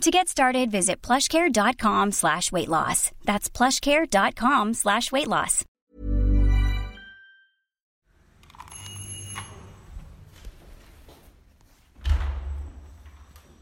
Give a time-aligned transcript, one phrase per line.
[0.00, 3.10] To get started, visit plushcare.com slash weight loss.
[3.24, 5.64] That's plushcare.com slash weight loss.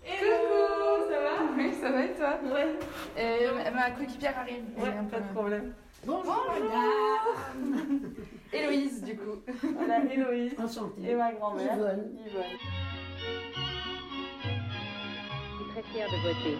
[0.04, 2.74] Coucou, ça va Oui, ça va et toi Ouais.
[3.18, 4.64] Euh, ma coéquipière arrive.
[4.76, 5.72] Ouais, Elle est un pas peu- de problème.
[6.04, 6.52] Bonjour,
[8.52, 9.40] Héloïse, du coup.
[9.76, 11.10] Voilà, Héloïse Enchantée.
[11.10, 11.76] et ma grand-mère.
[11.76, 12.10] Yvonne.
[12.26, 12.42] Yvonne.
[15.72, 16.58] Très fière de voter.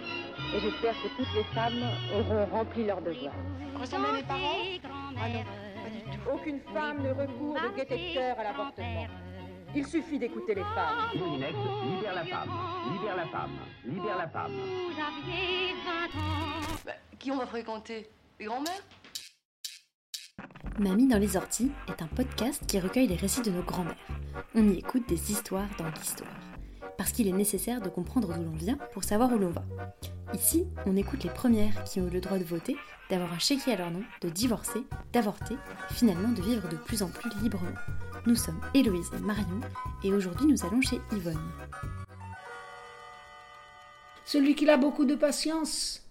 [0.54, 1.82] Et j'espère que toutes les femmes
[2.14, 3.34] auront rempli leur devoir.
[3.78, 4.56] Ressemblez à mes parents?
[5.20, 5.44] Ah non,
[5.82, 6.30] pas du tout.
[6.32, 9.06] Aucune femme ne recourt de détecteur à l'avortement.
[9.74, 11.10] Il suffit d'écouter les femmes.
[11.16, 11.54] Moulinex,
[11.94, 12.50] libère la femme,
[12.92, 13.50] libère la femme,
[13.84, 14.52] libère la femme.
[16.84, 18.08] Bah, qui on va fréquenter?
[18.38, 18.82] Les grands-mères?
[20.78, 23.96] Mamie dans les orties est un podcast qui recueille les récits de nos grands-mères.
[24.54, 26.30] On y écoute des histoires dans l'histoire.
[26.98, 29.64] Parce qu'il est nécessaire de comprendre d'où l'on vient pour savoir où l'on va.
[30.34, 32.76] Ici, on écoute les premières qui ont eu le droit de voter,
[33.10, 35.54] d'avoir un chéquier à leur nom, de divorcer, d'avorter,
[35.90, 37.74] et finalement de vivre de plus en plus librement.
[38.26, 39.60] Nous sommes Héloïse et Marion,
[40.04, 41.50] et aujourd'hui nous allons chez Yvonne.
[44.24, 46.06] Celui qui a beaucoup de patience,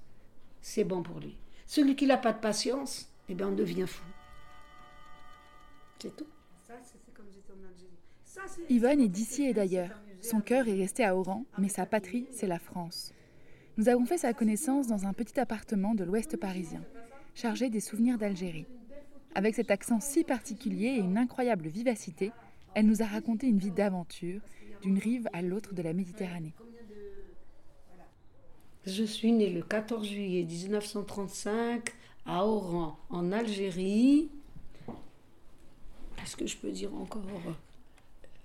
[0.61, 1.37] c'est bon pour lui.
[1.65, 4.03] Celui qui n'a pas de patience, eh bien, on devient fou.
[5.99, 6.27] C'est tout.
[8.69, 9.91] Yvonne est d'ici et d'ailleurs.
[10.21, 13.11] Son cœur est resté à Oran, mais sa patrie, c'est la France.
[13.77, 16.83] Nous avons fait sa connaissance dans un petit appartement de l'ouest parisien,
[17.33, 18.67] chargé des souvenirs d'Algérie.
[19.33, 22.31] Avec cet accent si particulier et une incroyable vivacité,
[22.75, 24.41] elle nous a raconté une vie d'aventure,
[24.83, 26.53] d'une rive à l'autre de la Méditerranée.
[28.85, 31.89] Je suis née le 14 juillet 1935
[32.25, 34.29] à Oran, en Algérie.
[36.15, 37.21] Qu'est-ce que je peux dire encore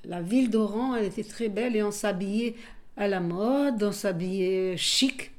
[0.07, 2.55] La ville d'Oran, elle était très belle et on s'habillait
[2.97, 5.33] à la mode, on s'habillait chic.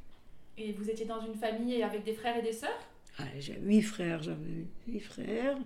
[0.57, 2.79] Et vous étiez dans une famille avec des frères et des sœurs?
[3.19, 5.57] Ah, J'ai huit frères, j'avais huit frères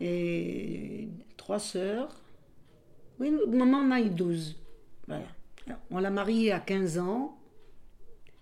[0.00, 2.20] et trois sœurs.
[3.20, 4.56] Oui, maman en a eu douze.
[5.06, 5.26] Voilà.
[5.90, 7.38] On l'a mariée à 15 ans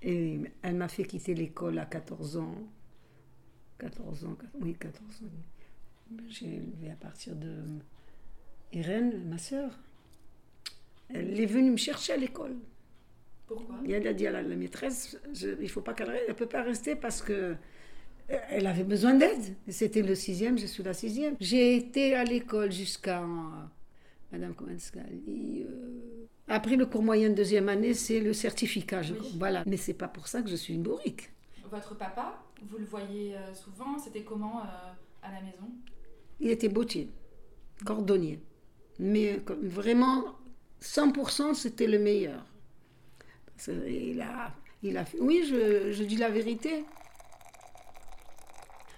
[0.02, 2.54] et elle m'a fait quitter l'école à 14 ans.
[3.78, 6.16] 14 ans, oui, 14 ans.
[6.28, 7.52] J'ai élevé à partir de
[8.72, 9.70] Irène, ma sœur.
[11.14, 12.56] Elle est venue me chercher à l'école.
[13.46, 13.76] Pourquoi?
[13.84, 16.34] Et elle a dit à la, la maîtresse, je- il faut pas qu'elle reste, elle
[16.34, 17.54] peut pas rester parce que euh,
[18.48, 19.56] elle avait besoin d'aide.
[19.68, 21.36] C'était le sixième, je suis la sixième.
[21.40, 23.26] J'ai été à l'école jusqu'à euh,
[24.32, 25.66] Madame Komenskali.
[25.68, 29.02] euh, après le cours moyen de deuxième année, c'est le certificat.
[29.02, 29.36] je- Oui.
[29.38, 29.64] Voilà.
[29.66, 31.30] Mais c'est pas pour ça que je suis une bourrique.
[31.70, 35.68] Votre papa, vous le voyez euh, souvent, c'était comment euh, à la maison?
[36.40, 37.10] Il était bottier,
[37.84, 38.40] cordonnier.
[38.98, 40.24] Mais vraiment,
[40.80, 42.44] 100% c'était le meilleur.
[43.86, 45.18] Il a, il a fait...
[45.20, 46.84] Oui, je, je dis la vérité.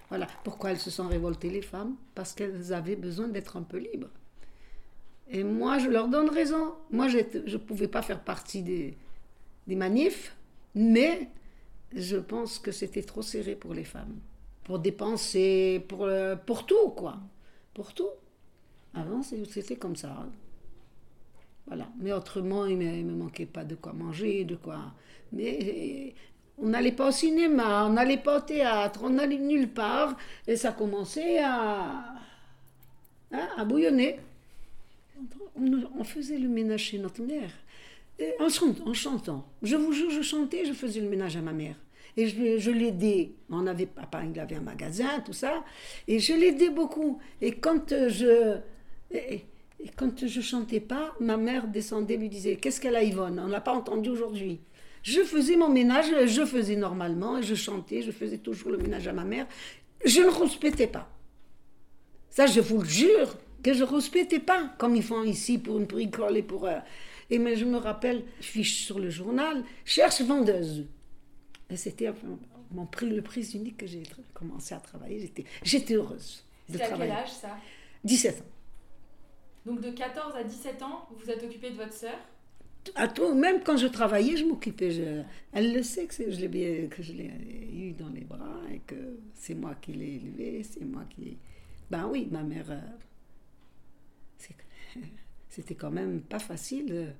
[0.08, 0.26] Voilà.
[0.44, 4.10] Pourquoi elles se sont révoltées, les femmes Parce qu'elles avaient besoin d'être un peu libres.
[5.30, 6.74] Et moi, je leur donne raison.
[6.90, 8.96] Moi, je ne pouvais pas faire partie des,
[9.66, 10.36] des manifs,
[10.74, 11.28] mais
[11.94, 14.16] je pense que c'était trop serré pour les femmes.
[14.64, 17.18] Pour dépenser, pour, euh, pour tout, quoi.
[17.74, 18.10] Pour tout.
[18.94, 20.26] Avant, c'était comme ça.
[21.66, 21.88] Voilà.
[21.98, 24.92] Mais autrement, il ne me manquait pas de quoi manger, de quoi.
[25.32, 26.10] Mais euh,
[26.58, 30.16] on n'allait pas au cinéma, on n'allait pas au théâtre, on n'allait nulle part.
[30.46, 32.14] Et ça commençait à,
[33.32, 34.20] hein, à bouillonner.
[35.56, 37.50] On, faisait le ménage chez notre mère.
[38.40, 39.46] En, chant- en chantant.
[39.62, 41.76] Je vous jure, je chantais, je faisais le ménage à ma mère.
[42.16, 43.32] Et je, je l'aidais.
[43.50, 45.64] On avait, papa, il avait un magasin, tout ça.
[46.06, 47.18] Et je l'aidais beaucoup.
[47.40, 48.58] Et quand euh, je.
[49.14, 49.44] Et,
[49.80, 53.38] et quand je chantais pas, ma mère descendait, lui disait Qu'est-ce qu'elle a, Yvonne?
[53.40, 54.60] On ne l'a pas entendu aujourd'hui.
[55.02, 59.12] Je faisais mon ménage, je faisais normalement, je chantais, je faisais toujours le ménage à
[59.12, 59.46] ma mère.
[60.04, 61.10] Je ne respectais pas.
[62.30, 65.78] Ça, je vous le jure, que je ne respectais pas, comme ils font ici pour
[65.78, 66.66] une bricole et pour.
[66.66, 66.78] euh,
[67.30, 70.86] Et mais je me rappelle, fiche sur le journal, cherche vendeuse.
[71.70, 72.10] Et c'était
[72.72, 74.02] mon prix, le prix unique que j'ai
[74.32, 75.20] commencé à travailler.
[75.20, 77.56] J'étais, j'étais heureuse de C'était à quel âge ça?
[78.04, 78.44] 17 ans.
[79.66, 82.16] Donc de 14 à 17 ans, vous vous êtes occupé de votre sœur
[82.94, 85.24] À tout, même quand je travaillais, je m'occupais.
[85.52, 87.30] elle le sait que, je l'ai bien- que je l'ai
[87.72, 91.38] eu dans les bras et que c'est moi qui l'ai élevé, c'est moi qui.
[91.90, 92.66] Ben oui, ma mère.
[92.70, 92.80] euh,
[95.48, 96.88] C'était quand même pas facile.
[96.92, 97.10] euh.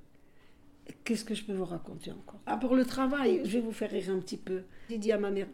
[1.03, 2.39] Qu'est-ce que je peux vous raconter encore?
[2.45, 4.61] Ah, pour le travail, je vais vous faire rire un petit peu.
[4.89, 5.47] J'ai dit à ma mère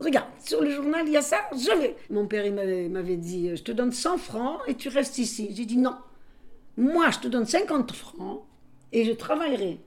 [0.00, 1.96] Regarde, sur le journal, il y a ça, je vais.
[2.10, 5.50] Mon père, m'avait dit Je te donne 100 francs et tu restes ici.
[5.54, 5.96] J'ai dit Non.
[6.76, 8.42] Moi, je te donne 50 francs
[8.92, 9.80] et je travaillerai.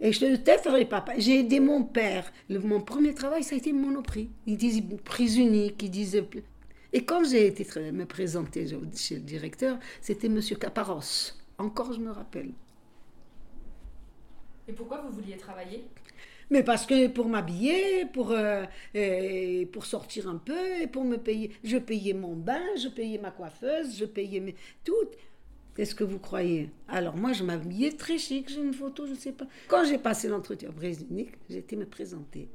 [0.00, 1.04] Et je ne t'aiderai pas.
[1.18, 2.32] J'ai aidé mon père.
[2.48, 4.30] Le- mon premier travail, ça a été monoprix.
[4.46, 6.28] Ils disaient prise unique, ils disaient...
[6.92, 8.66] Et quand j'ai été me présenter
[8.96, 11.32] chez le directeur, c'était Monsieur Caparos.
[11.58, 12.52] Encore, je me rappelle.
[14.68, 15.84] Et pourquoi vous vouliez travailler?
[16.50, 18.64] Mais parce que pour m'habiller, pour, euh,
[18.94, 21.52] et pour sortir un peu, et pour me payer.
[21.64, 24.54] Je payais mon bain, je payais ma coiffeuse, je payais mes...
[24.84, 24.92] tout.
[25.74, 26.70] Qu'est-ce que vous croyez?
[26.88, 29.46] Alors moi, je m'habillais très chic, j'ai une photo, je ne sais pas.
[29.68, 32.48] Quand j'ai passé l'entretien britannique, j'ai été me présenter.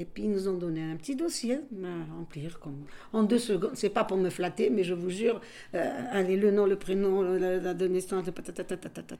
[0.00, 3.72] Et puis ils nous ont donné un petit dossier à remplir comme en deux secondes.
[3.74, 5.40] C'est pas pour me flatter, mais je vous jure,
[5.74, 8.24] euh, allez le nom, le prénom, la, date de naissance.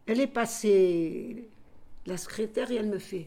[0.06, 1.48] Elle est passée
[2.06, 3.26] la secrétaire et elle me fait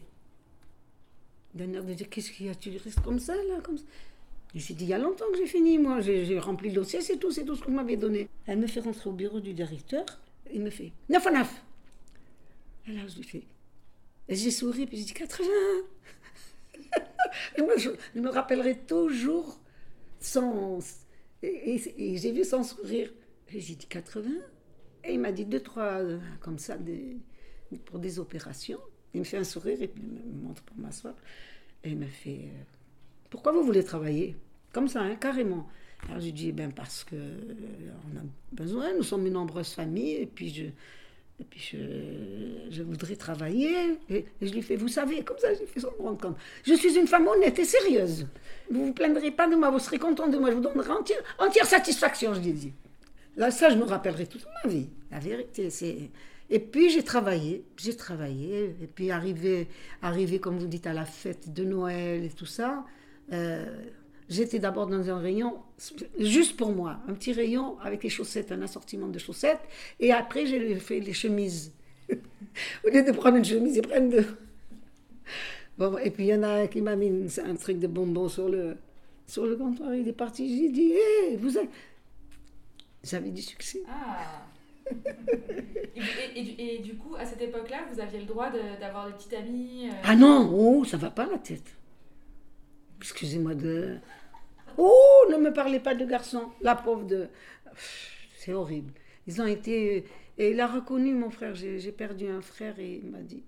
[1.54, 3.84] d'un air de dire qu'est-ce qu'il y a, tu restes comme ça là, comme ça?
[4.54, 7.16] J'ai dit il y a longtemps que j'ai fini, moi, j'ai rempli le dossier, c'est
[7.16, 8.28] tout, c'est tout ce vous m'avez donné.
[8.46, 10.04] Elle me fait rentrer au bureau du directeur,
[10.52, 11.62] il me fait 9 à 9.
[12.88, 13.42] Et là, je lui fais.
[14.28, 15.46] J'ai souri, puis j'ai dit 80.
[17.56, 19.58] Et moi, je, me rappellerai toujours
[20.20, 20.78] sans.
[21.42, 23.10] Et, j'ai vu son sourire.
[23.52, 24.30] Et j'ai dit 80.
[25.04, 26.76] Et il m'a dit deux, trois, euh, comme ça,
[27.86, 28.80] pour des opérations.
[29.14, 31.14] Il me fait un sourire et puis il me montre pour m'asseoir.
[31.84, 32.62] Et il me fait euh,
[33.32, 34.36] Pourquoi vous voulez travailler
[34.74, 35.66] Comme ça, hein, carrément.
[36.06, 40.26] Alors j'ai dit Ben parce que euh, a besoin, nous sommes une nombreuse famille, et
[40.26, 40.64] puis je.
[41.40, 41.78] Et puis je,
[42.70, 43.98] je voudrais travailler.
[44.10, 45.48] Et, je lui fais, vous savez, comme ça,
[45.78, 46.36] sans me rendre compte.
[46.62, 48.26] Je suis une femme honnête et sérieuse.
[48.70, 51.22] Vous vous plaindrez pas de moi, vous serez content de moi, je vous donnerai entière,
[51.38, 52.72] entière satisfaction, je lui ai dit.
[53.36, 54.90] Là, ça, je me rappellerai toute ma vie.
[55.10, 56.10] La vérité, c'est.
[56.50, 59.68] Et puis j'ai travaillé, j'ai travaillé, et puis arrivé,
[60.02, 62.84] arrivé, comme vous dites, à la fête de Noël et tout ça,
[63.32, 63.64] euh,
[64.28, 65.56] j'étais d'abord dans un rayon
[66.18, 69.60] juste pour moi, un petit rayon avec les chaussettes, un assortiment de chaussettes,
[70.00, 71.72] et après j'ai fait les chemises.
[72.84, 74.26] Au lieu de prendre une chemise, ils prennent deux.
[75.78, 78.28] Bon, et puis il y en a un qui m'a mis un truc de bonbon
[78.28, 78.76] sur le,
[79.26, 81.68] sur le comptoir, il est parti, j'ai dit, hé, vous avez...
[83.02, 83.82] J'avais du succès.
[83.88, 84.44] Ah
[86.36, 89.12] et, et- et du- coup, à cette époque-là, vous aviez le droit de- d'avoir des
[89.14, 91.64] petites amies euh, Ah non, oh, ça va pas la tête.
[93.02, 93.98] Excusez-moi de.
[94.78, 96.52] Oh, ne me parlez pas de garçon.
[96.60, 97.28] La pauvre de.
[98.36, 98.92] C'est horrible.
[99.26, 100.04] Ils ont été.
[100.38, 101.56] Et il a reconnu mon frère.
[101.56, 103.42] J'ai perdu un frère et il m'a dit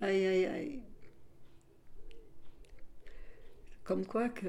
[0.00, 0.82] Aïe, aïe, aïe.
[3.84, 4.48] Comme quoi que.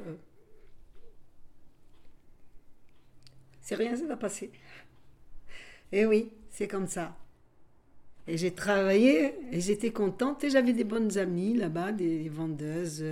[3.62, 4.51] C'est rien, ça va passer.
[5.92, 7.15] Et oui, c'est comme ça.
[8.25, 13.06] Et j'ai travaillé et j'étais contente et j'avais des bonnes amies là-bas, des vendeuses.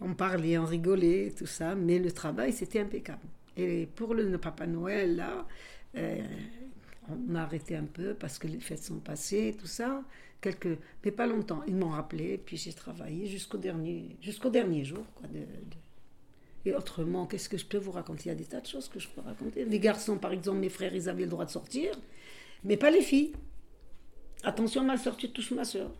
[0.00, 3.26] On parlait, on rigolait, tout ça, mais le travail c'était impeccable.
[3.56, 5.46] Et pour le Papa Noël, là,
[5.96, 6.22] euh,
[7.08, 10.02] on a arrêté un peu parce que les fêtes sont passées, tout ça.
[10.40, 11.62] Quelques, mais pas longtemps.
[11.66, 14.16] Ils m'ont rappelé, puis j'ai travaillé jusqu'au dernier,
[14.52, 15.04] dernier jour.
[16.66, 18.24] Et autrement, qu'est-ce que je peux vous raconter?
[18.26, 19.64] Il y a des tas de choses que je peux raconter.
[19.64, 21.92] Les garçons, par exemple, mes frères, ils avaient le droit de sortir,
[22.64, 23.32] mais pas les filles.
[24.42, 25.90] Attention, ma soeur, tu touches ma soeur.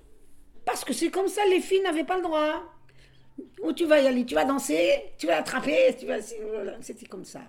[0.64, 2.75] Parce que c'est comme ça, les filles n'avaient pas le droit.
[3.62, 4.24] Où tu vas y aller?
[4.24, 5.12] Tu vas danser?
[5.18, 5.94] Tu vas attraper?
[5.98, 6.18] Tu vas...
[6.52, 7.40] voilà, C'était comme ça.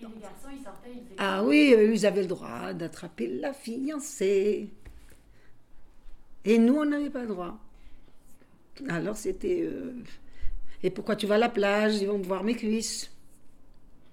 [0.00, 4.70] Et les garçons, ils sortaient, ils Ah oui, ils avaient le droit d'attraper la fiancée.
[6.44, 7.58] Et nous, on n'avait pas le droit.
[8.88, 9.62] Alors c'était...
[9.62, 9.94] euh,
[10.82, 11.96] Et pourquoi tu vas à la plage?
[11.96, 13.10] Ils vont me voir mes cuisses.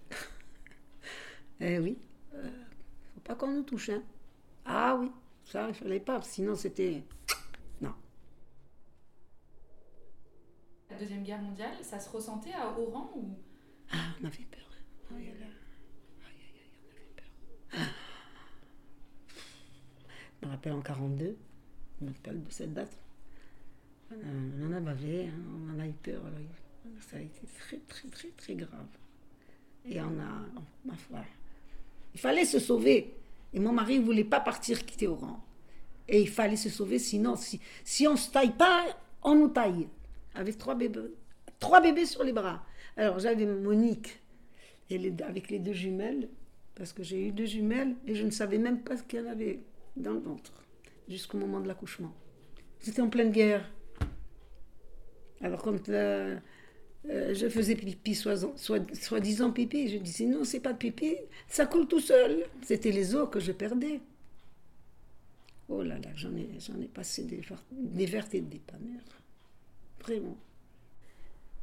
[1.60, 1.98] eh oui.
[2.36, 2.50] euh,
[3.16, 4.04] faut pas qu'on nous touche, hein.
[4.66, 5.12] Ah oui,
[5.46, 6.22] ça, il fallait pas.
[6.22, 7.04] Sinon, c'était...
[7.82, 7.94] Non.
[10.90, 13.26] La Deuxième Guerre mondiale, ça se ressentait à Oran ou?
[13.92, 14.62] Ah, on avait peur.
[15.12, 15.16] A.
[15.16, 17.26] Aïe, aïe, aïe, on avait peur.
[17.74, 19.36] Ah.
[20.42, 21.36] Je me rappelle en 42,
[22.00, 22.98] je me rappelle de cette date.
[24.12, 25.34] On en- on en avait, hein,
[25.68, 26.22] on en a eu peur.
[26.26, 26.40] alors,
[27.02, 28.88] ça a été très, très, très, très grave.
[29.84, 30.46] Et on a,
[30.86, 31.20] ma foi,
[32.14, 33.14] il fallait se sauver.
[33.54, 35.44] Et mon mari ne voulait pas partir quitter Oran.
[36.08, 38.86] Et il fallait se sauver, sinon, si, si on ne se taille pas,
[39.22, 39.90] on nous taille.
[40.36, 41.12] Avec trois bébés,
[41.60, 42.66] trois bébés sur les bras.
[42.98, 44.20] Alors j'avais Monique
[44.90, 46.30] et avec les deux jumelles,
[46.76, 49.24] parce que j'ai eu deux jumelles et je ne savais même pas ce qu'il y
[49.24, 49.60] en avait
[49.96, 50.54] dans le ventre,
[51.08, 52.14] jusqu'au moment de l'accouchement.
[52.82, 53.70] J'étais en pleine guerre.
[55.42, 56.38] Alors quand euh,
[57.10, 59.90] euh, je faisais pipi, soi- soi- soi-disant pipi.
[59.90, 61.16] Je disais non, c'est pas de pipi,
[61.48, 62.46] ça coule tout seul.
[62.62, 64.02] C'était les os que je perdais.
[65.70, 66.50] Oh là là, j'en ai,
[66.82, 68.76] ai passé des, des vertes et des pas.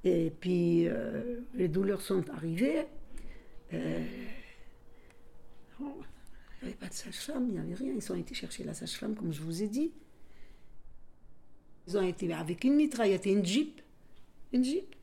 [0.04, 2.86] Et puis, euh, les douleurs sont arrivées.
[3.72, 4.04] Euh,
[5.80, 6.02] oh,
[6.62, 7.92] il n'y avait pas de sage-femme, il n'y avait rien.
[7.94, 9.92] Ils ont été chercher la sage-femme, comme je vous ai dit.
[11.86, 13.80] Ils ont été avec une mitraillette et une jeep.
[14.52, 14.94] Une jeep.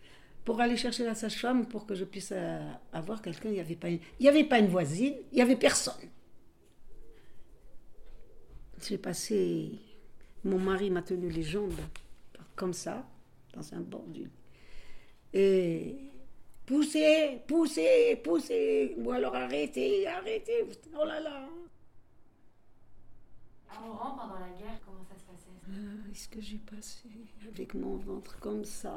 [0.45, 3.49] Pour aller chercher la sage-femme, pour que je puisse euh, avoir quelqu'un.
[3.49, 5.93] Il n'y avait, pas une- avait pas une voisine, il n'y avait personne.
[8.87, 9.71] J'ai passé.
[10.43, 11.73] Mon mari m'a tenu les jambes,
[12.55, 13.05] comme ça,
[13.53, 14.31] dans un bord du lit.
[15.33, 15.95] Et.
[16.65, 20.65] Poussez, poussez, poussez, ou alors arrêtez, arrêtez.
[20.99, 21.47] Oh là là.
[23.69, 25.47] À Oran, pendant la guerre, comment ça se passait?
[25.69, 27.07] Ah, Est-ce que j'ai passé
[27.47, 28.93] avec mon ventre comme ça?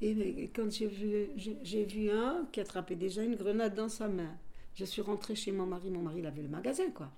[0.00, 1.28] Et mais quand j'ai vu,
[1.62, 4.34] j'ai vu un qui attrapait déjà une grenade dans sa main.
[4.74, 7.10] Je suis rentrée chez mon mari, mon mari il avait le magasin quoi.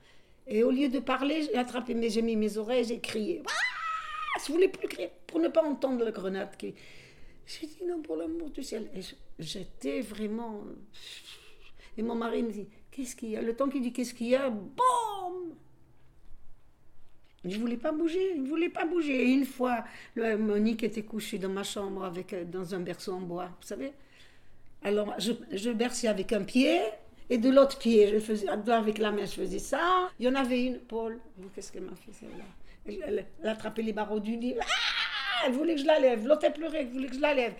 [0.49, 3.43] Et au lieu de parler, j'ai attrapé, mes, j'ai mis mes oreilles, j'ai crié.
[3.47, 3.51] Ah
[4.47, 6.57] je voulais plus crier pour ne pas entendre la grenade.
[6.57, 6.75] qui-
[7.47, 8.91] J'ai dit non pour l'amour du ciel.
[9.39, 10.63] J'étais vraiment.
[11.97, 13.43] Et mon mari me dit qu'est-ce qu'il y a?
[13.43, 15.57] Le temps qu'il dit qu'est-ce qu'il y a, boum
[17.45, 19.21] je voulais pas bouger, je voulais pas bouger.
[19.23, 19.85] Et une fois,
[20.17, 23.93] Monique était couchée dans ma chambre avec, euh, dans un berceau en bois, vous savez.
[24.85, 26.81] Alors, je, berçais avec un pied
[27.31, 30.11] et de l'autre pied, je faisais, avec la main, je faisais ça.
[30.19, 31.19] Il y en avait une, Paul,
[31.55, 32.45] qu'est-ce qu'elle m'a fait celle-là
[32.87, 34.55] elle, attrapait les barreaux du lit.
[34.61, 34.65] Ah
[35.47, 36.27] elle voulait que je la lève.
[36.27, 37.55] L'autre, elle pleurait, elle voulait que je la lève.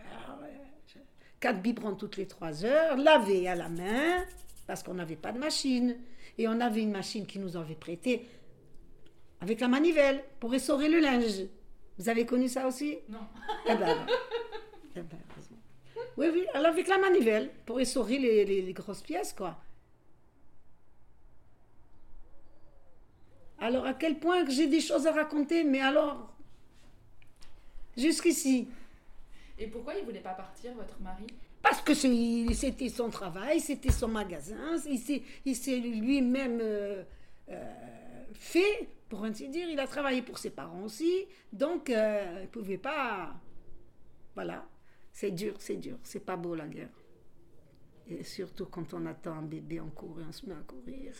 [0.00, 0.48] Ah ouais,
[0.86, 0.98] je-
[1.40, 4.24] Quatre biberons toutes les trois heures, laver à la main,
[4.66, 5.96] parce qu'on n'avait pas de machine.
[6.38, 8.26] Et on avait une machine qui nous avait prêté
[9.40, 11.42] avec la manivelle pour essorer le linge.
[11.98, 12.98] Vous avez connu ça aussi?
[13.08, 13.20] Non.
[13.68, 14.06] Eh ben,
[14.96, 15.18] eh ben.
[16.16, 19.56] Oui, oui, alors avec la manivelle pour essorer les, les- les grosses pièces, quoi.
[23.64, 26.36] Alors, à quel point que j'ai des choses à raconter, mais alors,
[27.96, 28.68] jusqu'ici.
[29.58, 31.26] Et pourquoi il voulait pas partir, votre mari?
[31.62, 34.98] Parce que c'était son travail, c'était son magasin, il
[35.56, 37.04] s'est- lui-même euh,
[37.48, 39.66] euh, fait, pour ainsi dire.
[39.70, 43.32] Il a travaillé pour ses parents aussi, donc euh, il ne pouvait pas.
[44.34, 44.66] Voilà,
[45.10, 46.92] c'est dur, c'est dur, c'est pas beau la guerre.
[48.08, 51.14] Et surtout quand on attend un bébé en cours et on se met à courir.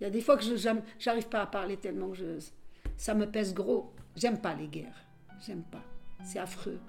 [0.00, 0.56] Il y a des fois que je
[0.98, 2.38] j'arrive pas à parler tellement que
[2.96, 3.92] ça me pèse gros.
[4.16, 5.04] J'aime pas les guerres,
[5.44, 5.82] j'aime pas,
[6.24, 6.80] c'est affreux.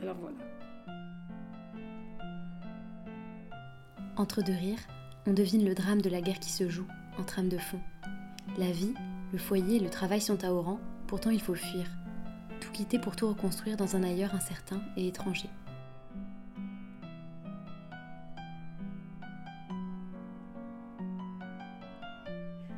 [0.00, 0.36] Alors voilà.
[4.16, 4.80] Entre deux rires,
[5.26, 6.86] on devine le drame de la guerre qui se joue,
[7.18, 7.80] en trame de fond.
[8.56, 8.94] La vie,
[9.32, 11.86] le foyer le travail sont à Oran, pourtant il faut fuir.
[12.60, 15.48] Tout quitter pour tout reconstruire dans un ailleurs incertain et étranger.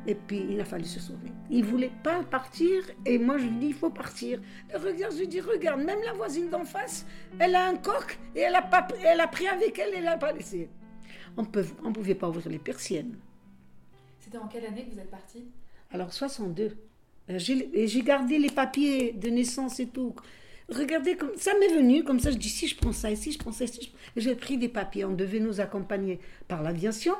[0.07, 1.29] Et puis il a fallu se sauver.
[1.51, 4.41] Il voulait pas partir et moi je lui dis il faut partir.
[4.73, 7.05] Et regarde, je lui dis regarde, même la voisine d'en face,
[7.39, 10.05] elle a un coq et elle a, pas, elle a pris avec elle et elle
[10.05, 10.69] l'a pas laissé.
[11.37, 13.15] On peut, on pouvait pas ouvrir les persiennes.
[14.19, 15.45] C'était en quelle année que vous êtes parti?
[15.91, 16.77] Alors 62.
[17.29, 20.15] Euh, J'ai et j'ai gardé les papiers de naissance et tout.
[20.69, 23.37] Regardez, comme ça m'est venu, comme ça je dis si je prends ça ici, je
[23.37, 23.91] prends ça ici.
[24.15, 27.13] je- et J'ai pris des papiers, on devait nous accompagner par l'aviation.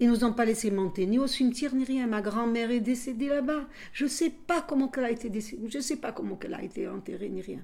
[0.00, 2.06] Ils nous ont pas laissé monter ni au cimetière ni rien.
[2.06, 3.66] Ma grand-mère est décédée là-bas.
[3.92, 5.68] Je sais pas comment qu'elle a été décédée.
[5.70, 7.60] Je sais pas comment qu'elle a été enterrée ni rien.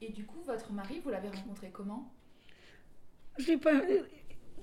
[0.00, 2.10] Et du coup, votre mari, vous l'avez rencontré comment?
[3.38, 3.82] Je pas.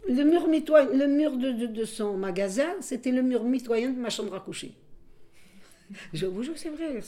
[0.07, 3.99] Le mur, mitoyen, le mur de, de- de son magasin, c'était le mur mitoyen de
[3.99, 4.73] ma chambre à coucher.
[6.13, 6.99] Je vous jure, c'est vrai.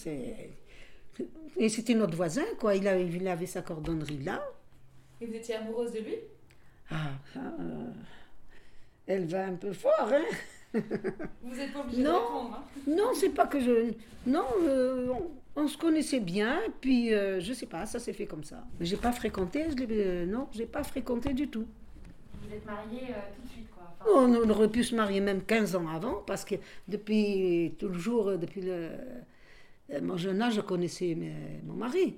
[1.58, 2.76] Et c'était notre voisin, quoi.
[2.76, 4.44] Il avait, il avait sa cordonnerie là.
[5.22, 6.16] Et vous étiez amoureuse de lui?
[6.92, 7.92] Ah, ah, euh,
[9.08, 10.22] elle va un peu fort, hein
[11.44, 12.20] Vous n'êtes pas obligé de Non.
[12.20, 12.60] répondre.
[12.60, 12.82] hein.
[12.88, 13.92] Non, c'est pas que je.
[14.26, 15.08] Non, euh,
[15.56, 18.64] on, on se connaissait bien, puis euh, je sais pas, ça s'est fait comme ça.
[18.80, 21.66] Mais j'ai pas fréquenté, je l'ai- euh, non, j'ai pas fréquenté du tout.
[22.42, 23.84] Vous êtes mariés tout de suite, quoi.
[24.16, 26.56] On, on aurait pu se marier même 15 ans avant, parce que
[26.88, 28.90] depuis toujours, euh, depuis le,
[29.92, 32.16] euh, mon jeune âge, je connaissais mes- mon mari.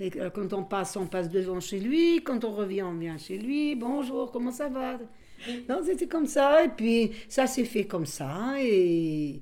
[0.00, 3.38] Et quand on passe, on passe devant chez lui, quand on revient, on vient chez
[3.38, 4.98] lui, bonjour, comment ça va?
[5.68, 9.40] Non, c'était comme ça, et puis ça s'est fait comme ça, et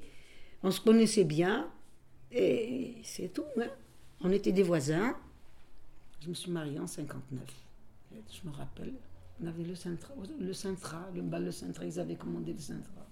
[0.63, 1.71] on se connaissait bien,
[2.31, 3.45] et c'est tout.
[3.61, 3.69] hein.
[4.21, 5.17] On était des voisins.
[6.21, 7.43] Je me suis mariée en 59,
[8.31, 8.93] je me rappelle.
[9.43, 13.07] On avait le Sintra, le Sintra, le bal de Sintra, ils avaient commandé le Sintra.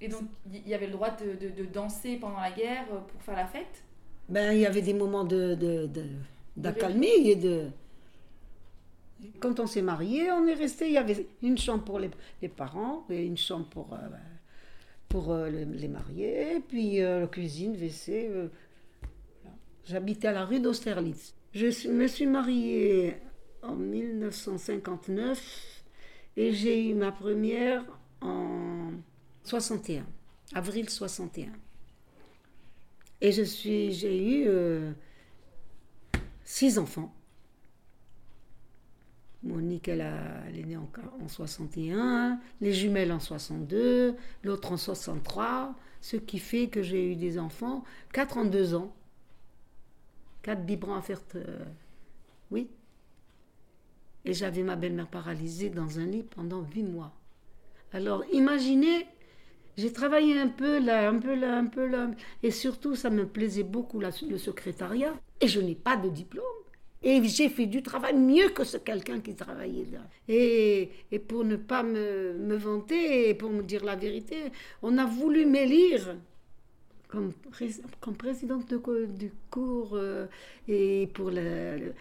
[0.00, 2.98] Et donc, il y avait le droit de, de- de danser pendant la guerre euh,
[3.00, 3.82] pour faire la fête?
[4.28, 5.54] Ben, il y avait des moments de,
[6.56, 7.68] d'accalmie et de.
[9.40, 10.86] Quand on s'est marié, on est resté.
[10.86, 12.10] Il y avait une chambre pour les,
[12.48, 13.98] parents et une chambre pour, euh,
[15.08, 18.28] pour euh, les, mariés, puis euh, la cuisine, WC.
[18.30, 18.48] euh.
[19.86, 21.34] J'habitais à la rue d'Austerlitz.
[21.52, 23.16] Je me suis mariée
[23.62, 25.84] en 1959
[26.36, 27.84] et j'ai eu ma première
[28.22, 28.90] en
[29.44, 30.04] 61,
[30.54, 31.52] avril 61.
[33.20, 34.48] Et j'ai eu
[36.44, 37.14] six enfants.
[39.44, 40.04] Monique, elle,
[40.48, 40.88] elle est née en,
[41.22, 47.16] en 61, les jumelles en 62, l'autre en 63, ce qui fait que j'ai eu
[47.16, 48.94] des enfants, quatre en deux ans.
[50.42, 51.20] Quatre biberons à faire.
[51.34, 51.64] euh,
[52.50, 52.70] oui.
[54.24, 57.12] Et j'avais ma belle-mère paralysée dans un lit pendant huit mois.
[57.92, 59.06] Alors imaginez,
[59.76, 62.10] j'ai travaillé un peu là, un peu là, un peu là,
[62.42, 66.44] et surtout ça me plaisait beaucoup le secrétariat, et je n'ai pas de diplôme.
[67.06, 70.00] Et j'ai fait du travail mieux que ce quelqu'un qui travaillait là.
[70.28, 74.36] Et, et pour ne pas me, me vanter, et pour me dire la vérité,
[74.82, 76.16] on a voulu m'élire
[77.08, 77.70] comme, pré-
[78.00, 80.26] comme présidente de du cours euh,
[80.66, 81.94] et pour le, le-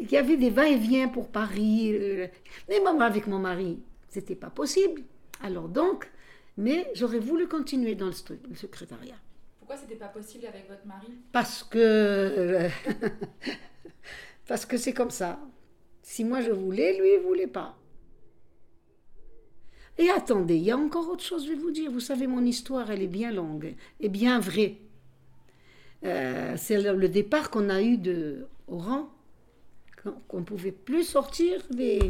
[0.00, 2.26] il y avait des va-et-vient pour Paris euh,
[2.68, 5.02] mais même avec mon mari c'était pas possible.
[5.42, 6.10] Alors donc
[6.56, 9.16] mais j'aurais voulu continuer dans le, le secrétariat.
[9.58, 11.08] Pourquoi c'était pas possible avec votre mari?
[11.32, 12.68] Parce que
[14.52, 15.40] parce que c'est comme ça
[16.02, 17.74] si moi je voulais lui il voulait pas
[19.98, 21.90] et attendez, il y a encore autre chose, je vais vous dire.
[21.90, 24.78] Vous savez, mon histoire, elle est bien longue et bien vraie.
[26.04, 29.10] Euh, c'est le, départ qu'on a eu de Oran,
[30.02, 31.62] qu'on qu'on ne pouvait plus sortir.
[31.68, 32.00] Les,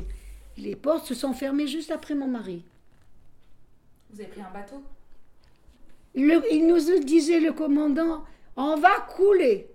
[0.56, 2.64] les portes se sont fermées juste après mon mari.
[4.10, 4.80] Vous avez pris un bateau?
[6.14, 8.22] Le- il nous disait, le commandant,
[8.56, 9.71] on va couler.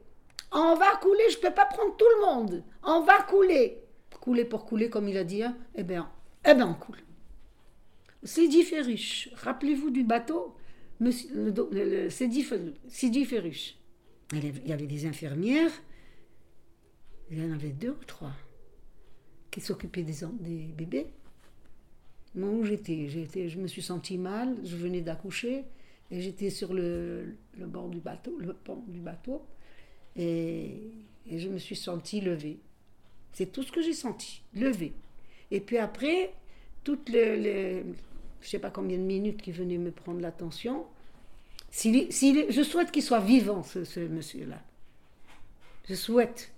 [0.51, 2.63] On va couler, je ne peux pas prendre tout le monde.
[2.84, 3.80] On va couler.
[4.22, 5.58] Couler pour couler, comme il a dit, hein.
[5.75, 6.10] eh bien,
[6.46, 6.98] eh ben, on coule.
[8.24, 10.55] Sidi Ferruche, rappelez-vous du bateau?
[11.00, 11.53] Monsieur,
[12.10, 13.75] Sidi, Fer- Sidi Ferruche.
[14.33, 15.72] Il y avait- des infirmières,
[17.29, 18.33] il y en avait deux ou trois,
[19.51, 21.07] qui s'occupaient des, en- des bébés.
[22.36, 25.64] Moi, où j'étais, j'étais, je me suis sentie mal, je venais d'accoucher,
[26.12, 29.46] et j'étais sur le, le bord du bateau, le pont du bateau,
[30.18, 30.92] et,
[31.30, 32.58] je me suis sentie levée.
[33.34, 34.94] C'est tout ce que j'ai senti, levée.
[35.51, 36.34] Et puis après,
[36.84, 37.84] toutes les,
[38.42, 40.86] je sais pas combien de minutes qui venaient me prendre l'attention,
[41.70, 44.62] s'il est- je souhaite qu'il soit vivant, ce, monsieur-là.
[45.88, 46.51] Je souhaite.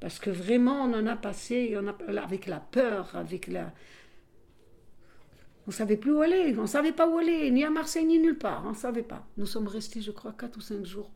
[0.00, 1.76] Parce que vraiment, on en a passé,
[2.22, 3.72] avec la peur, avec la...
[5.66, 8.04] On ne savait plus où aller, on ne savait pas où aller, ni à Marseille,
[8.04, 9.26] ni nulle part, on ne savait pas.
[9.38, 11.10] Nous sommes restés, je crois, quatre ou cinq jours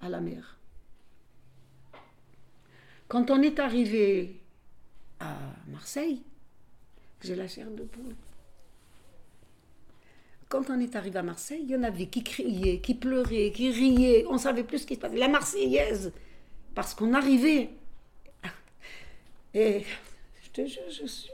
[0.00, 0.58] à la mer.
[3.06, 4.40] Quand on est arrivé
[5.20, 5.36] à
[5.68, 6.22] Marseille,
[7.22, 8.16] j'ai la chair de poule.
[10.48, 13.70] Quand on est arrivé à Marseille, il y en avait qui criaient, qui pleuraient, qui
[13.70, 14.24] riaient.
[14.28, 15.16] On ne savait plus ce qui se passait.
[15.16, 16.12] La Marseillaise,
[16.74, 17.70] parce qu'on arrivait.
[19.54, 19.84] Et
[20.42, 21.33] je te jure, je suis.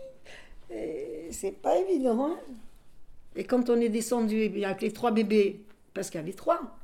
[1.31, 2.27] C'est pas évident.
[2.27, 2.39] hein.
[3.37, 6.79] Et quand on est descendu avec les trois bébés, parce qu'il y avait trois,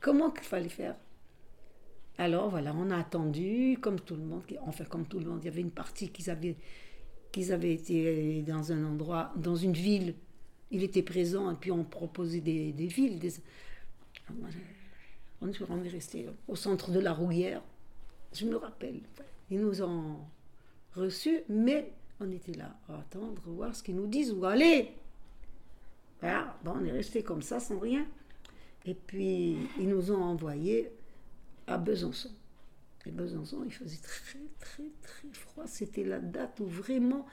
[0.00, 0.96] comment qu'il fallait faire?
[2.18, 5.46] Alors voilà, on a attendu, comme tout le monde, enfin comme tout le monde, il
[5.46, 6.56] y avait une partie qu'ils avaient,
[7.30, 10.14] qu'ils avaient été dans un endroit, dans une ville,
[10.72, 13.20] il était présent, et puis on proposait des, villes.
[15.40, 17.62] On est resté au centre de la Rouguière,
[18.32, 19.00] je me rappelle.
[19.50, 20.16] Ils nous ont
[20.96, 24.92] reçus, mais on était là à attendre, voir ce qu'ils nous disent, où aller.
[26.20, 28.06] Voilà, bon, on est resté comme ça, sans rien.
[28.84, 30.90] Et puis, ils nous ont envoyés
[31.66, 32.30] à Besançon.
[33.06, 35.64] Et Besançon, il faisait très, très, très froid.
[35.66, 37.26] C'était la date où vraiment.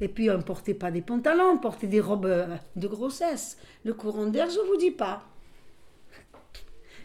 [0.00, 3.58] Et puis, on ne portait pas des pantalons, on portait des robes euh, de grossesse.
[3.84, 5.24] Le courant d'air, je ne vous dis pas.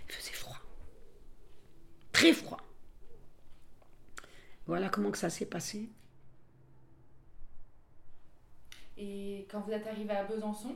[0.08, 0.58] Il faisait froid.
[2.12, 2.60] Très froid.
[4.70, 5.90] Voilà comment que ça s'est passé.
[9.00, 10.76] Et quand vous êtes arrivé à Besançon,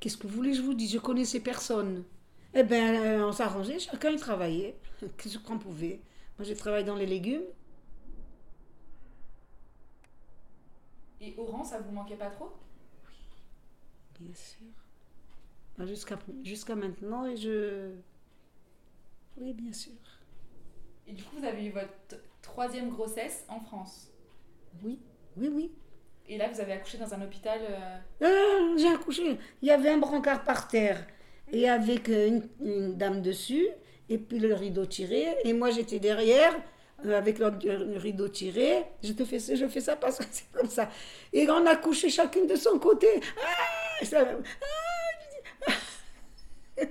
[0.00, 0.92] Qu'est-ce que vous voulez que je vous dise?
[0.92, 2.04] Je connaissais personne.
[2.52, 4.76] Eh bien, euh, on s'arrangeait, chacun y travaillait.
[5.16, 6.00] Qu'est-ce qu'on pouvait?
[6.38, 7.44] Moi, j'ai travaillé dans les légumes.
[11.22, 12.52] et Oran, ça vous manquait pas trop?
[14.18, 15.86] Bien sûr.
[15.86, 17.94] Jusqu'à jusqu'à maintenant, et je.
[19.38, 20.19] Oui, bien sûr.
[21.06, 24.08] Et du coup, vous avez eu votre troisième grossesse en France.
[24.84, 24.98] Oui,
[25.36, 25.70] oui, oui.
[26.28, 27.58] Et là, vous avez accouché dans un hôpital.
[27.68, 29.38] euh, Ah, j'ai accouché.
[29.62, 31.04] Il y avait un brancard par terre.
[31.52, 33.66] et avec euh, une, une dame dessus,
[34.08, 36.54] et puis le rideau tiré, et moi j'étais derrière,
[37.04, 40.24] euh, avec le, le rideau tiré, je, te fais, ça- je fais ça parce que
[40.30, 40.88] c'est comme ça.
[41.32, 43.08] Et on a couché chacune de son côté.
[44.00, 44.36] Ah, ça- ah,
[46.78, 46.88] je dis-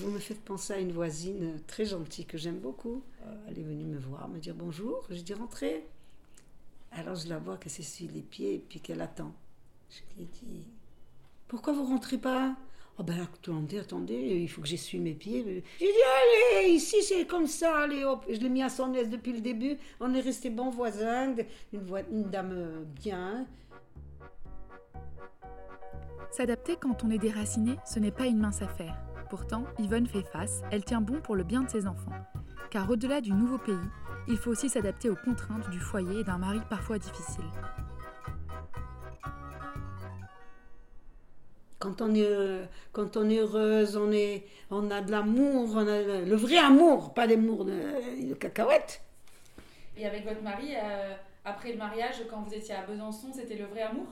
[0.00, 3.02] Vous me faites penser à une voisine très gentille que j'aime beaucoup.
[3.26, 5.04] Euh, Elle est venue me voir, me dire bonjour.
[5.10, 5.84] Je dis rentrez.
[6.92, 9.32] Alors je la vois qu'elle s'essuie les pieds et puis qu'elle attend.
[9.90, 10.66] Je lui dit
[11.48, 12.54] pourquoi vous rentrez pas?
[12.98, 15.64] Oh ben attendez, attendez, il faut que j'essuie mes pieds.
[15.78, 15.92] J'ai dit
[16.62, 18.24] allez, ici c'est comme ça, allez hop.
[18.28, 19.78] Je l'ai mis à son aise depuis le début.
[20.00, 21.34] On est restés bons voisins,
[21.72, 23.46] une, voi- une dame euh, bien.
[26.30, 28.96] S'adapter quand on est déraciné, ce n'est pas une mince affaire.
[29.30, 32.12] Pourtant, Yvonne fait face, elle tient bon pour le bien de ses enfants.
[32.70, 33.74] Car au-delà du nouveau pays,
[34.26, 37.44] il faut aussi s'adapter aux contraintes du foyer et d'un mari parfois difficile.
[41.78, 45.86] Quand on est, euh, quand on est heureuse, on, est, on a de l'amour, on
[45.86, 49.02] a le, le vrai amour, pas l'amour de, de cacahuètes.
[49.96, 51.14] Et avec votre mari, euh,
[51.44, 54.06] après le mariage, quand vous étiez à Besançon, c'était le vrai amour?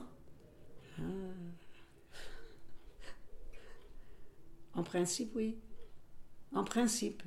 [4.77, 5.57] En principe, oui.
[6.53, 7.23] En principe.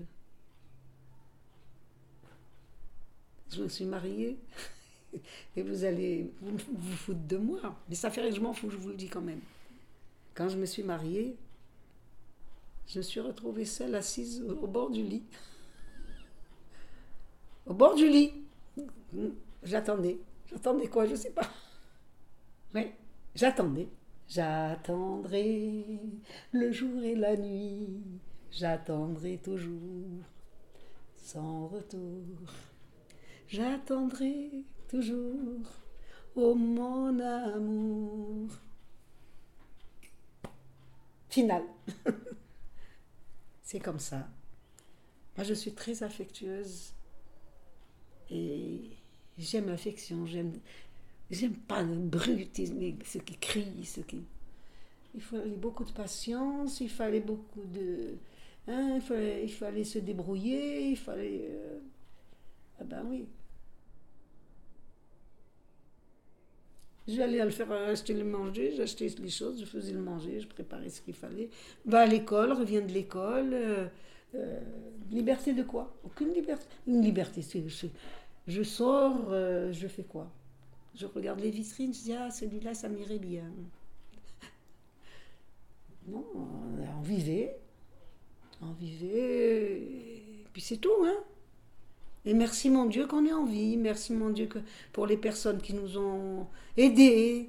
[3.51, 4.39] Je me suis mariée
[5.57, 7.77] et vous allez vous, vous foutre de moi.
[7.89, 9.41] Mais ça fait rien, je m'en fous, je vous le dis quand même.
[10.35, 11.37] Quand je me suis mariée,
[12.87, 15.25] je me suis retrouvée seule assise au, bord du lit.
[17.67, 18.33] Au bord du lit.
[19.65, 20.19] J'attendais.
[20.49, 21.51] J'attendais quoi Je sais pas.
[22.77, 22.93] Oui,
[23.35, 23.89] j'attendais.
[24.31, 25.85] J'attendrai
[26.53, 28.01] le jour et la nuit.
[28.53, 30.23] J'attendrai toujours
[31.17, 32.23] sans retour.
[33.49, 35.67] J'attendrai toujours,
[36.37, 38.51] oh mon amour.
[41.29, 41.65] Final.
[43.63, 44.29] C'est comme ça.
[45.37, 46.93] Moi, je suis très affectueuse
[48.31, 48.91] et
[49.39, 50.25] j'aime l'affection.
[51.31, 54.23] J'aime pas le brutisme, ceux qui crient, ceux qui.
[55.15, 58.17] Il fallait beaucoup de patience, il fallait beaucoup de.
[58.69, 61.49] hein, il, fallait, il fallait se débrouiller, il fallait.
[61.51, 61.79] euh,
[62.81, 63.27] Ah ben oui.
[67.09, 70.91] J'allais le faire acheter le manger, j'achetais les choses, je faisais le manger, je préparais
[70.91, 71.49] ce qu'il fallait.
[71.85, 73.51] Va à l'école, reviens de l'école.
[73.55, 73.87] euh,
[74.37, 74.61] euh,
[75.11, 75.97] liberté de quoi?
[76.05, 76.67] Aucune liberté.
[76.87, 77.65] Une liberté, c'est.
[78.47, 79.31] Je sors,
[79.73, 80.31] je fais quoi?
[80.95, 83.45] Je regarde les vitrines, je dis Ah, celui-là, ça m'irait bien.
[86.09, 87.57] Non, on vivait.
[88.63, 89.79] On vivait.
[89.81, 91.17] Et puis c'est tout, hein
[92.27, 94.59] et merci mon Dieu qu'on est en vie, merci mon Dieu que
[94.93, 97.49] pour les personnes qui nous ont aidés.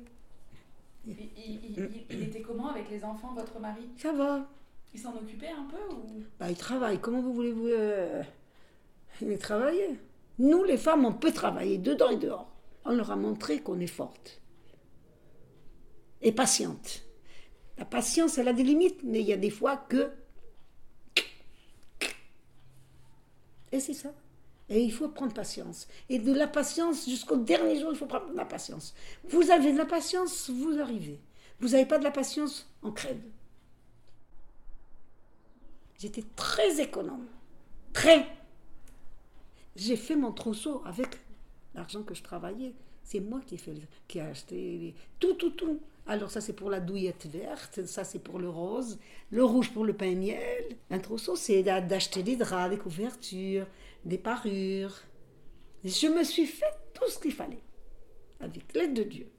[1.05, 3.81] il, il- il- il- il était comment avec les enfants, votre mari?
[3.97, 4.47] Ça va.
[4.93, 6.23] Il s'en occupait un peu ou?
[6.39, 6.99] Bah, ils travaillent.
[6.99, 8.23] Comment vous voulez-vous euh,
[9.21, 9.99] les travailler
[10.39, 12.49] Nous, les femmes, on peut travailler dedans et dehors.
[12.85, 14.41] On leur a montré qu'on est forte
[16.21, 17.03] et patiente.
[17.77, 20.11] La patience, elle a des limites, mais il y a des fois que.
[23.71, 24.13] Et c'est ça.
[24.69, 25.87] Et il faut prendre patience.
[26.09, 28.93] Et de la patience jusqu'au dernier jour, il faut prendre de la patience.
[29.25, 31.19] Vous avez de la patience, vous arrivez.
[31.59, 33.21] Vous n'avez pas de la patience, on crève.
[35.97, 37.27] J'étais très économe.
[37.93, 38.27] Très.
[39.75, 41.17] J'ai fait mon trousseau avec
[41.75, 42.73] l'argent que je travaillais.
[43.03, 43.59] C'est moi qui ai,
[44.07, 45.79] qui acheté tout, tout, tout.
[46.07, 49.85] Alors ça c'est pour la douillette verte, ça c'est pour le rose, le rouge pour
[49.85, 50.77] le pain miel.
[50.89, 53.67] Un trousseau c'est d'a- d'acheter des draps, des couvertures,
[54.05, 54.95] des parures.
[55.83, 57.61] Je me suis fait tout ce qu'il fallait,
[58.39, 59.31] avec l'aide de Dieu.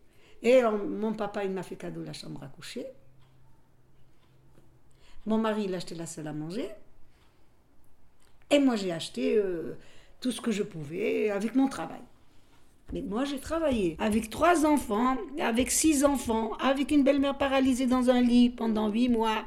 [0.42, 2.84] Et mon papa, il m'a fait cadeau la chambre à coucher.
[5.26, 6.68] Mon mari, il a acheté la salle à manger.
[8.50, 9.76] Et moi, j'ai acheté euh,
[10.20, 12.00] tout ce que je pouvais avec mon travail.
[12.92, 18.10] Mais moi, j'ai travaillé avec trois enfants, avec six enfants, avec une belle-mère paralysée dans
[18.10, 19.44] un lit pendant huit mois.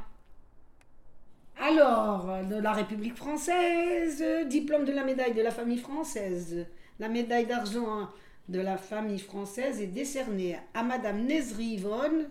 [1.57, 6.65] Alors, de la République française, diplôme de la médaille de la famille française.
[6.99, 8.09] La médaille d'argent
[8.49, 12.27] de la famille française est décernée à Madame Nezri Yvonne,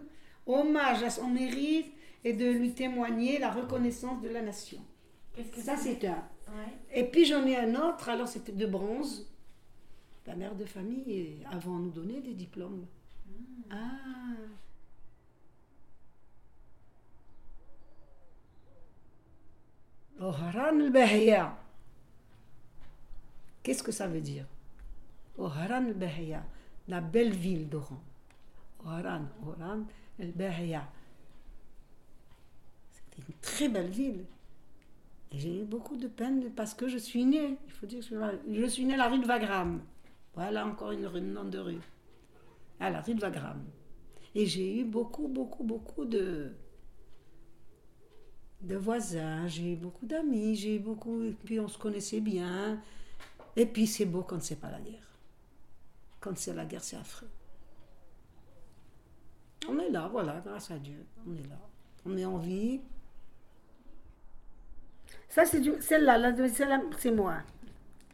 [0.46, 1.92] hommage à son mérite
[2.24, 4.78] et de lui témoigner la reconnaissance de la nation.
[5.58, 6.04] Ça, c'est?
[6.06, 6.22] un.
[6.92, 9.26] Et puis j'en ai un autre, alors c'était de bronze.
[10.26, 12.86] La mère de famille, avant nous donner des diplômes.
[13.70, 13.76] Ah.
[20.20, 21.56] Oharan al-Bahia.
[23.62, 24.46] Qu'est-ce que ça veut dire?
[25.38, 26.44] Oharan al-Bahia,
[26.88, 28.00] la belle ville d'Oran.
[28.84, 29.84] Oharan, Oran
[30.20, 30.86] al-Bahia,
[32.92, 34.24] C'était une très belle ville.
[35.32, 37.58] Et j'ai eu beaucoup de peine parce que je suis née.
[37.66, 39.80] Il faut dire que je suis là- je suis née à la rue de Wagram.
[40.34, 41.80] Voilà encore une rue, nom de rue.
[42.80, 43.64] À la rue de Wagram.
[44.34, 46.52] Et j'ai eu beaucoup, beaucoup, beaucoup de,
[48.60, 49.46] voisins.
[49.46, 50.56] J'ai eu beaucoup d'amis.
[50.56, 51.22] J'ai eu beaucoup.
[51.22, 52.80] Et puis on se connaissait bien.
[53.56, 55.18] Et puis c'est beau quand c'est pas la guerre.
[56.20, 57.30] Quand c'est la guerre, c'est affreux.
[59.68, 61.06] On est là, voilà, grâce à Dieu.
[61.26, 61.58] On est là.
[62.04, 62.80] On est en vie.
[65.28, 67.42] Ça, c'est celle-là, celle-là, c'est moi.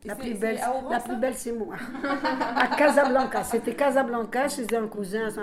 [0.05, 1.75] La plus belle, à Oran, la ça plus belle, c'est moi.
[2.57, 5.29] à Casablanca, c'était Casablanca, chez un cousin.
[5.29, 5.43] ça.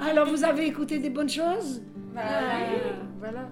[0.00, 1.82] Alors, vous avez écouté des bonnes choses?
[2.14, 2.92] Bah, Ah, oui.
[3.18, 3.48] Voilà.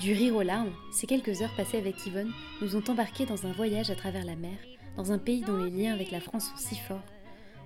[0.00, 3.52] Du rire aux larmes, ces quelques heures passées avec Yvonne nous ont embarqués dans un
[3.52, 4.56] voyage à travers la mer,
[4.96, 7.04] dans un pays dont les liens avec la France sont si forts.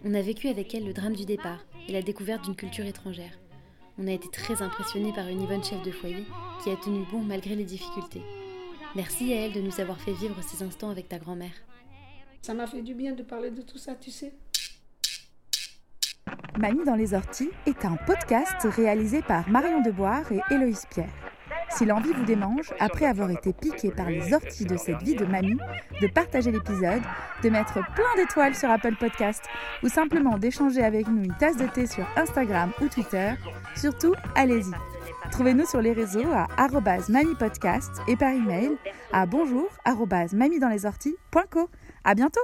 [0.08, 3.32] On a vécu avec elle le drame du départ et la découverte d'une culture étrangère.
[3.98, 6.24] On a été très impressionnés par une Yvonne chef de foyer
[6.62, 8.22] qui a tenu bon malgré les difficultés.
[8.94, 11.54] Merci à elle de nous avoir fait vivre ces instants avec ta grand-mère.
[12.40, 14.32] Ça m'a fait du bien de parler de tout ça, tu sais.
[16.56, 21.35] Mamie dans les orties est un podcast réalisé par Marion Deboire et Héloïse Pierre.
[21.70, 25.26] Si l'envie vous démange, après avoir été piqué par les orties de cette vie de
[25.26, 25.58] mamie,
[26.00, 27.02] de partager l'épisode,
[27.42, 29.44] de mettre plein d'étoiles sur Apple Podcast
[29.82, 33.32] ou simplement d'échanger avec nous une tasse de thé sur Instagram ou Twitter,
[33.74, 34.72] surtout allez-y.
[35.30, 36.46] Trouvez-nous sur les réseaux à
[37.08, 38.70] mamipodcast et par email
[39.12, 41.70] à bonjour arrobase mamiedanlesorties.co.
[42.04, 42.40] À bientôt